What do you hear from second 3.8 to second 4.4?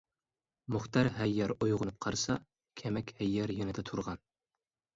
تۇرغان.